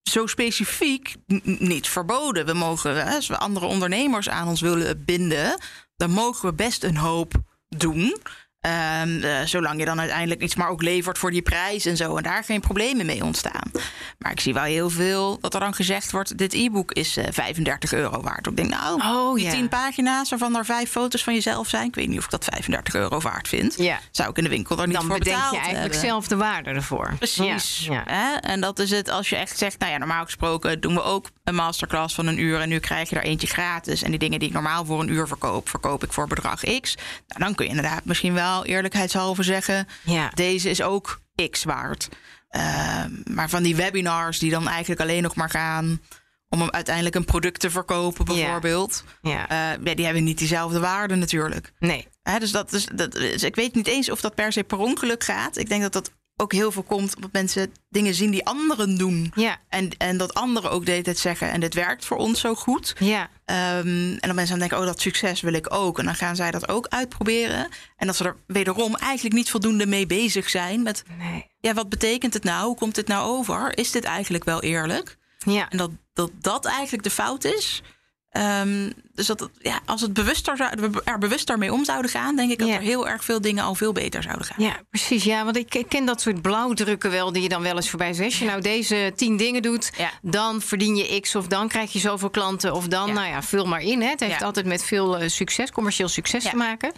[0.10, 2.45] zo specifiek niet verboden.
[2.45, 5.58] We mogen, als we andere ondernemers aan ons willen binden,
[5.95, 7.34] dan mogen we best een hoop
[7.67, 8.17] doen.
[8.62, 12.17] Um, uh, zolang je dan uiteindelijk iets maar ook levert voor die prijs en zo.
[12.17, 13.72] En daar geen problemen mee ontstaan.
[14.17, 17.26] Maar ik zie wel heel veel dat er dan gezegd wordt: dit e-book is uh,
[17.32, 18.48] 35 euro waard.
[18.48, 19.52] Ik denk, nou, oh, die ja.
[19.52, 21.88] 10 pagina's waarvan er vijf foto's van jezelf zijn.
[21.88, 23.78] Ik weet niet of ik dat 35 euro waard vind.
[23.78, 24.00] Ja.
[24.12, 26.10] Zou ik in de winkel er niet dan voor bedenk betaald je eigenlijk hebben.
[26.10, 27.13] zelf de waarde ervoor.
[27.17, 27.86] Precies.
[27.86, 28.04] Ja.
[28.06, 28.36] Hè?
[28.36, 31.30] En dat is het als je echt zegt: nou ja, normaal gesproken doen we ook
[31.43, 32.60] een masterclass van een uur.
[32.60, 34.02] En nu krijg je er eentje gratis.
[34.02, 36.95] En die dingen die ik normaal voor een uur verkoop, verkoop ik voor bedrag X.
[37.28, 40.31] Nou, dan kun je inderdaad misschien wel eerlijkheidshalve zeggen: ja.
[40.33, 42.09] deze is ook X waard.
[42.51, 46.01] Uh, maar van die webinars die dan eigenlijk alleen nog maar gaan
[46.49, 49.03] om uiteindelijk een product te verkopen, bijvoorbeeld.
[49.21, 49.45] Ja.
[49.49, 49.77] Ja.
[49.83, 51.73] ja, die hebben niet diezelfde waarde natuurlijk.
[51.79, 52.07] Nee.
[52.21, 54.77] Hè, dus, dat, dus, dat, dus ik weet niet eens of dat per se per
[54.77, 55.57] ongeluk gaat.
[55.57, 59.31] Ik denk dat dat ook heel veel komt omdat mensen dingen zien die anderen doen.
[59.35, 59.57] Ja.
[59.69, 61.51] En, en dat anderen ook de hele tijd zeggen...
[61.51, 62.95] en dit werkt voor ons zo goed.
[62.99, 63.29] Ja.
[63.49, 65.99] Ehm, en dan mensen dan denken, oh, dat succes wil ik ook.
[65.99, 67.67] En dan gaan zij dat ook uitproberen.
[67.97, 70.83] En dat ze er wederom eigenlijk niet voldoende mee bezig zijn.
[70.83, 71.45] Met, Nee.
[71.59, 72.65] ja, wat betekent het nou?
[72.65, 73.77] Hoe komt dit nou over?
[73.77, 75.17] Is dit eigenlijk wel eerlijk?
[75.38, 75.69] Ja.
[75.69, 77.81] En dat dat, dat eigenlijk de fout is.
[78.29, 82.35] Ehm, dus dat, ja, als het bewuster zou, er bewuster mee om zouden gaan...
[82.35, 84.65] denk ik dat er heel erg veel dingen al veel beter zouden gaan.
[84.65, 85.23] Ja, precies.
[85.23, 88.29] Ja, want ik, ken dat soort blauwdrukken wel die je dan wel eens voorbij zegt.
[88.29, 90.11] Als je nou deze tien dingen doet, Ja.
[90.21, 93.65] dan verdien je X of dan krijg je zoveel klanten of dan, nou ja, vul
[93.65, 94.01] maar in.
[94.01, 94.09] Hè.
[94.09, 96.91] Het heeft altijd met veel eh, succes, commercieel succes te maken.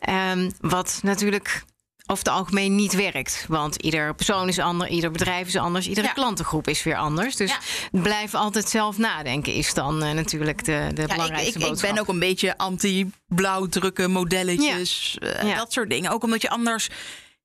[0.00, 1.64] Ehm, wat natuurlijk
[2.12, 3.44] over het algemeen niet werkt.
[3.48, 6.12] Want ieder persoon is anders, ieder bedrijf is anders, iedere Ja.
[6.12, 7.36] klantengroep is weer anders.
[7.36, 8.00] Dus Ja.
[8.00, 11.68] blijf altijd zelf nadenken, is dan eh, natuurlijk de, de Ja, ik, belangrijkste ik, ik
[11.70, 11.90] boodschap.
[11.90, 15.56] ben ook een beetje anti-blauwdrukken, modelletjes, eh, Ja.
[15.56, 16.10] dat soort dingen.
[16.10, 16.88] Ook omdat je anders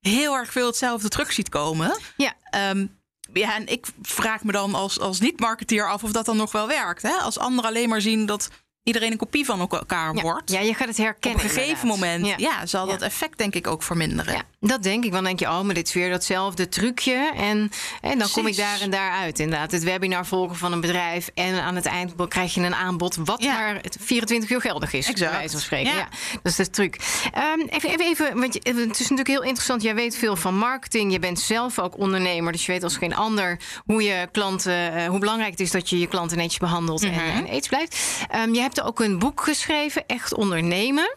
[0.00, 1.98] heel erg veel hetzelfde terug ziet komen.
[2.16, 2.86] Ja, Ehm,
[3.32, 6.66] ja, en ik vraag me dan als, als niet-marketeer af of dat dan nog wel
[6.66, 7.02] werkt.
[7.02, 7.10] Hè?
[7.12, 8.48] Als anderen alleen maar zien dat
[8.82, 10.22] iedereen een kopie van elkaar ja.
[10.22, 10.50] wordt.
[10.50, 11.42] ja, je gaat het op herkennen.
[11.44, 12.18] een gegeven inderdaad.
[12.18, 12.66] moment ja.
[12.66, 13.06] zal dat Ja.
[13.06, 14.34] effect denk ik ook verminderen.
[14.34, 15.12] Ja, dat denk ik.
[15.12, 17.32] Want dan denk je, oh, maar dit is weer datzelfde trucje.
[17.36, 19.38] En, en dan kom ik daar en daar uit.
[19.38, 21.30] Inderdaad, het webinar volgen van een bedrijf.
[21.34, 23.52] En aan het eind krijg je een aanbod wat Ja.
[23.52, 25.08] maar 24 uur geldig is.
[25.08, 25.30] Exact.
[25.30, 25.92] Bij wijze van spreken.
[25.92, 25.98] Ja.
[25.98, 26.08] Ja.
[26.32, 26.96] dat is de truc.
[27.32, 29.82] Ehm, even, even, even, want het is natuurlijk heel interessant.
[29.82, 31.12] Jij weet veel van marketing.
[31.12, 32.52] Je bent zelf ook ondernemer.
[32.52, 35.90] Dus je weet als geen ander hoe je klanten, eh, hoe belangrijk het is dat
[35.90, 37.98] je je klanten netjes behandelt en, en eens blijft.
[38.30, 41.16] Ehm, je hebt ook een boek geschreven, Echt Ondernemen.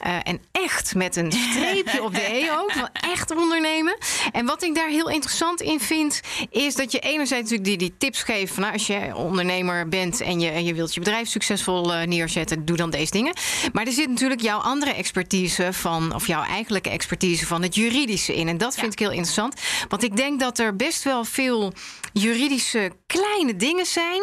[0.00, 2.72] Eh, en echt met een streepje op de E ook.
[2.72, 3.98] wel Echt ondernemen.
[4.32, 6.20] En wat ik daar heel interessant in vind,
[6.50, 10.20] is dat je enerzijds natuurlijk die, die tips geeft van nou, als je ondernemer bent
[10.20, 13.34] en je, en je wilt je bedrijf succesvol eh, neerzetten, doe dan deze dingen.
[13.72, 18.34] Maar er zit natuurlijk jouw andere expertise van, of jouw eigenlijke expertise van het juridische
[18.34, 18.48] in.
[18.48, 19.60] En dat vind ik heel interessant.
[19.88, 21.72] Want ik denk dat er best wel veel
[22.12, 24.22] juridische kleine dingen zijn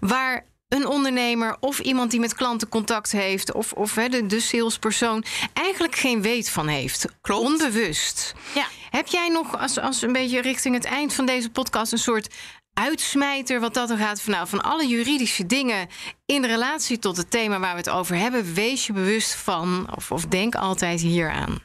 [0.00, 4.40] waar een ondernemer of iemand die met klanten contact heeft, of, of hè, de, de
[4.40, 7.04] salespersoon, eigenlijk geen weet van heeft.
[7.20, 7.46] Klopt.
[7.46, 8.34] Onbewust.
[8.54, 8.66] Ja.
[8.90, 12.34] Heb jij nog, als, als een beetje richting het eind van deze podcast, een soort
[12.74, 15.88] uitsmijter wat dat er gaat van, nou, van alle juridische dingen
[16.26, 20.10] in relatie tot het thema waar we het over hebben, wees je bewust van, of,
[20.12, 21.62] of denk altijd hieraan.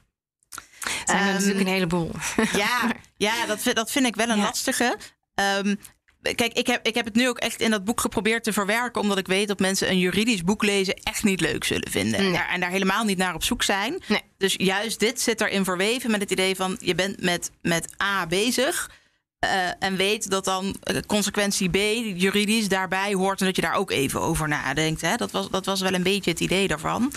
[1.06, 2.12] Zijn er Ehm, natuurlijk een heleboel.
[2.54, 2.92] Ja,
[3.28, 4.44] ja dat, vind- dat vind ik wel een Ja.
[4.44, 4.98] lastige.
[5.36, 5.76] Ehm,
[6.24, 9.02] kijk, ik heb, ik heb het nu ook echt in dat boek geprobeerd te verwerken...
[9.02, 12.20] omdat ik weet dat mensen een juridisch boek lezen echt niet leuk zullen vinden.
[12.20, 14.04] En, daar, en daar helemaal niet naar op zoek zijn.
[14.08, 14.22] Nee.
[14.38, 16.78] Dus juist dit zit erin verweven met het idee van...
[16.80, 18.92] je bent met, met A bezig...
[19.40, 21.76] eh, en weet dat dan eh, consequentie B
[22.20, 23.40] juridisch daarbij hoort...
[23.40, 25.02] en dat je daar ook even over nadenkt.
[25.02, 25.16] Hè?
[25.16, 27.12] Dat, was, dat was wel een beetje het idee daarvan.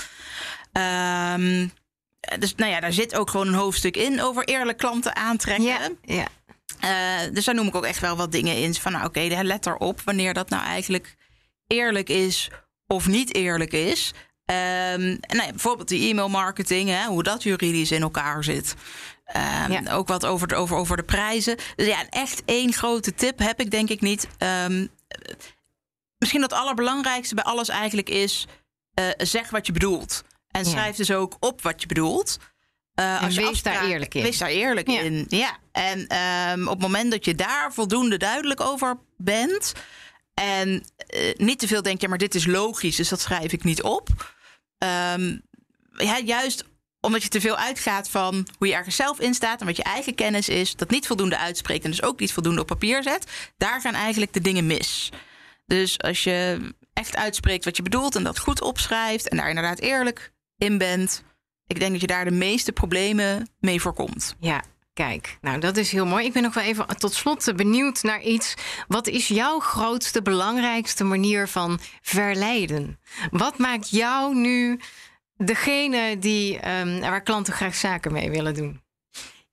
[0.73, 1.67] Ehm,
[2.39, 5.65] dus nou ja, daar zit ook gewoon een hoofdstuk in over eerlijk klanten aantrekken.
[5.65, 6.27] Ja, ja.
[6.81, 8.75] Eh, dus daar noem ik ook echt wel wat dingen in.
[8.75, 11.17] Van nou, oké, let erop wanneer dat nou eigenlijk
[11.67, 12.51] eerlijk is
[12.87, 14.13] of niet eerlijk is.
[14.45, 18.75] En nou ja, bijvoorbeeld die e-mail marketing, hè, hoe dat juridisch in elkaar zit.
[19.25, 19.93] Ehm, Ja.
[19.93, 21.57] Ook wat over de, over, over de prijzen.
[21.77, 24.29] Dus ja, echt één grote tip heb ik denk ik niet.
[24.39, 24.87] Ehm,
[26.19, 28.47] misschien dat het allerbelangrijkste bij alles eigenlijk is...
[28.95, 30.25] eh, zeg wat je bedoelt.
[30.51, 30.71] En Ja.
[30.71, 32.39] schrijf dus ook op wat je bedoelt.
[32.97, 34.23] En je wees daar eerlijk in.
[34.23, 35.01] Wees daar eerlijk Ja.
[35.01, 35.57] in, ja.
[35.73, 39.73] En ehm, op het moment dat je daar voldoende duidelijk over bent...
[40.35, 42.97] en eh, niet te veel denkt, ja, maar dit is logisch...
[42.97, 44.35] dus dat schrijf ik niet op.
[44.79, 45.37] Ehm,
[45.93, 46.65] ja, juist
[47.01, 49.61] omdat je te veel uitgaat van hoe je ergens zelf in staat...
[49.61, 51.85] en wat je eigen kennis is, dat niet voldoende uitspreekt...
[51.85, 53.31] en dus ook niet voldoende op papier zet...
[53.57, 55.11] daar gaan eigenlijk de dingen mis.
[55.67, 56.59] Dus als je
[56.93, 58.17] echt uitspreekt wat je bedoelt...
[58.17, 61.25] en dat goed opschrijft en daar inderdaad eerlijk in bent...
[61.67, 64.37] ik denk dat je daar de meeste problemen mee voorkomt.
[64.41, 64.63] Ja,
[64.95, 65.39] kijk.
[65.41, 66.25] Nou, dat is heel mooi.
[66.27, 68.55] Ik ben nog wel even tot slot benieuwd naar iets.
[68.89, 73.01] Wat is jouw grootste, belangrijkste manier van verleiden?
[73.31, 74.81] Wat maakt jou nu
[75.37, 78.85] degene die, ehm, waar klanten graag zaken mee willen doen?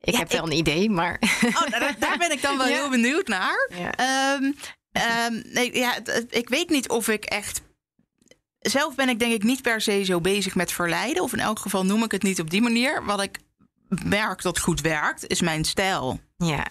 [0.02, 1.21] Ik Ja, heb wel een idee, maar.
[1.45, 2.73] Oh, daar, daar ben ik dan wel Ja.
[2.73, 3.69] heel benieuwd naar.
[3.78, 3.91] Ja.
[3.91, 4.52] Ehm,
[4.91, 5.97] ehm, nee, ja,
[6.30, 7.62] ik weet niet of ik echt.
[8.63, 11.23] Zelf ben ik denk ik niet per se zo bezig met verleiden.
[11.23, 13.06] Of in elk geval noem ik het niet op die manier.
[13.06, 13.39] Wat ik
[14.04, 16.19] merk dat goed werkt, is mijn stijl.
[16.38, 16.65] ja.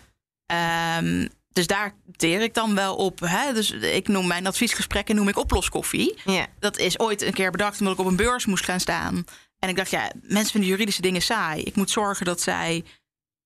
[0.46, 3.20] Ehm, dus daar teer ik dan wel op.
[3.20, 3.52] Hè?
[3.52, 6.20] Dus ik noem mijn adviesgesprekken noem ik oploskoffie.
[6.24, 6.46] Ja.
[6.58, 9.24] Dat is ooit een keer bedacht omdat ik op een beurs moest gaan staan.
[9.58, 11.62] En ik dacht, ja, mensen vinden juridische dingen saai.
[11.62, 12.84] Ik moet zorgen dat zij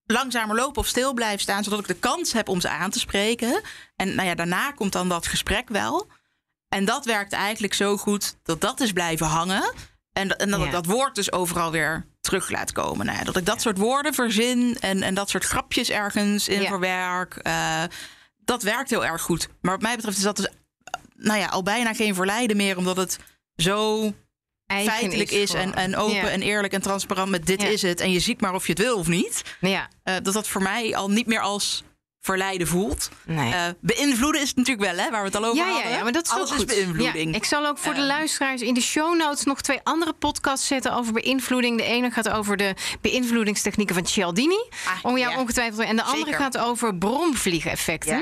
[0.05, 2.99] langzamer lopen of stil blijven staan, zodat ik de kans heb om ze aan te
[2.99, 3.61] spreken.
[3.95, 6.07] En nou ja, daarna komt dan dat gesprek wel.
[6.69, 9.73] En dat werkt eigenlijk zo goed dat dat is blijven hangen.
[10.13, 13.05] En, en dat ik dat woord dus overal weer terug laat komen.
[13.05, 16.67] Nou ja, dat ik dat soort woorden verzin en, en dat soort grapjes ergens in
[16.67, 17.39] verwerk.
[17.47, 17.83] Uh,
[18.37, 19.49] dat werkt heel erg goed.
[19.61, 20.47] Maar wat mij betreft is dat dus
[21.15, 23.19] nou ja, al bijna geen verleiden meer, omdat het
[23.55, 24.13] zo
[24.67, 27.99] feitelijk is, en, en open en eerlijk en transparant met dit is het.
[27.99, 29.41] En je ziet maar of je het wil of niet.
[29.59, 29.89] Ja.
[30.03, 31.83] Uh, dat dat voor mij al niet meer als
[32.27, 33.09] verleiden voelt.
[33.25, 33.53] Nee.
[33.53, 35.91] Uh, beïnvloeden is het natuurlijk wel, hè, waar we het al over ja, hadden.
[35.91, 37.35] Ja, ja, maar dat is Alles is beïnvloeding.
[37.35, 38.07] ik zal ook voor de ehm.
[38.07, 41.77] luisteraars in de show notes nog twee andere podcasts zetten over beïnvloeding.
[41.77, 44.69] De ene gaat over de beïnvloedingstechnieken van Cialdini.
[44.85, 45.87] Ah, om jou ongetwijfeld.
[45.87, 48.19] En de andere gaat over bromvliegeffecten.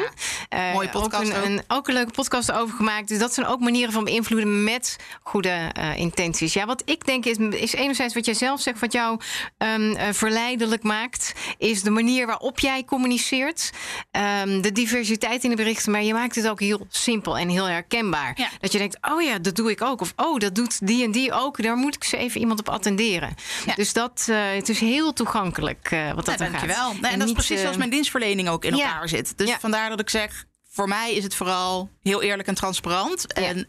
[0.54, 1.38] Uh, Mooie podcast.
[1.38, 3.08] Ook een, ook een, leuke podcast over gemaakt.
[3.08, 6.54] Dus dat zijn ook manieren van beïnvloeden met goede intenties.
[6.54, 9.20] Ja, wat ik denk is, is enerzijds wat jij zelf zegt, wat jou
[9.58, 13.72] um, verleidelijk maakt, is de manier waarop jij communiceert.
[14.12, 17.66] Ehm, de diversiteit in de berichten, maar je maakt het ook heel simpel en heel
[17.66, 18.50] herkenbaar.
[18.60, 20.02] Dat je denkt, oh ja, dat doe ik ook.
[20.02, 21.64] Of oh, dat doet die en die ook.
[21.64, 23.36] Daar moet ik ze even iemand op attenderen.
[23.76, 26.92] Dus dat uh, het is heel toegankelijk uh, wat dat ja, dankjewel.
[26.92, 29.38] En, en dat is precies zoals eh, mijn dienstverlening ook in elkaar zit.
[29.38, 33.34] Dus vandaar dat ik zeg, voor mij is het vooral heel eerlijk en transparant.
[33.34, 33.68] En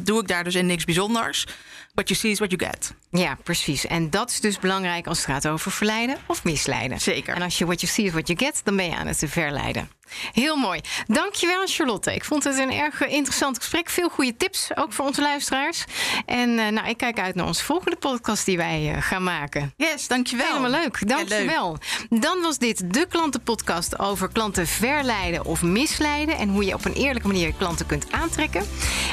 [0.00, 1.46] doe ik daar dus in niks bijzonders.
[1.94, 2.94] What you see is what you get.
[3.10, 3.86] Ja, precies.
[3.86, 7.00] En dat is dus belangrijk als het gaat over verleiden of misleiden.
[7.00, 7.34] Zeker.
[7.34, 9.22] En als je what you see is what you get, dan ben je aan het
[9.26, 9.88] verleiden.
[10.32, 10.80] Heel mooi.
[11.06, 12.14] Dankjewel, Charlotte.
[12.14, 13.88] Ik vond het een erg interessant gesprek.
[13.88, 15.84] Veel goede tips, ook voor onze luisteraars.
[16.26, 19.72] En uh, nou, ik kijk uit naar onze volgende podcast die wij uh, gaan maken.
[19.76, 20.46] Yes, dankjewel.
[20.46, 21.08] Helemaal leuk.
[21.08, 21.78] Dankjewel.
[22.10, 26.36] Ja, Dan was dit de klantenpodcast over klanten verleiden of misleiden.
[26.36, 28.66] En hoe je op een eerlijke manier klanten kunt aantrekken.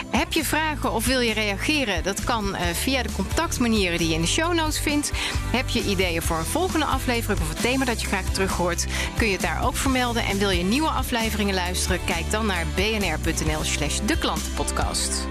[0.09, 2.03] Heb je vragen of wil je reageren?
[2.03, 5.11] Dat kan uh, via de contactmanieren die je in de show notes vindt.
[5.51, 8.85] Heb je ideeën voor een volgende aflevering of een thema dat je graag terug hoort?
[9.17, 10.25] Kun je het daar ook vermelden.
[10.25, 11.99] En wil je nieuwe afleveringen luisteren?
[12.05, 15.27] Kijk dan naar bnr.nl slash de klantenpodcast.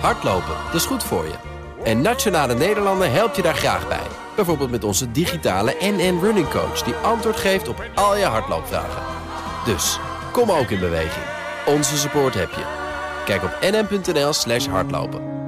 [0.00, 1.34] Hardlopen, dat is goed voor je.
[1.82, 4.06] En Nationale Nederlanden helpt je daar graag bij.
[4.36, 6.82] Bijvoorbeeld met onze digitale NN Running Coach...
[6.82, 9.02] die antwoord geeft op al je hardloopvragen.
[9.64, 9.98] Dus,
[10.32, 11.24] kom ook in beweging.
[11.66, 12.83] Onze support heb je.
[13.24, 15.43] Kijk op nm.nl slash hardlopen.